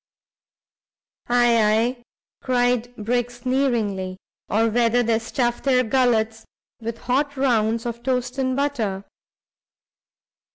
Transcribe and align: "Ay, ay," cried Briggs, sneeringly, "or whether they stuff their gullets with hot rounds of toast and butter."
"Ay, 1.29 1.61
ay," 1.61 2.03
cried 2.41 2.95
Briggs, 2.95 3.41
sneeringly, 3.41 4.17
"or 4.49 4.67
whether 4.67 5.03
they 5.03 5.19
stuff 5.19 5.61
their 5.61 5.83
gullets 5.83 6.43
with 6.79 6.97
hot 7.01 7.37
rounds 7.37 7.85
of 7.85 8.01
toast 8.01 8.39
and 8.39 8.55
butter." 8.55 9.05